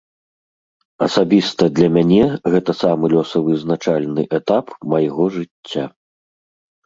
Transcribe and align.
Асабіста 1.07 1.67
для 1.79 1.89
мяне 1.97 2.21
гэта 2.55 2.71
самы 2.79 3.05
лёсавызначальны 3.15 4.21
этап 4.37 4.65
майго 4.95 5.25
жыцця. 5.35 5.85